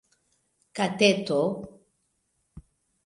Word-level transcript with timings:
kateto 0.75 1.39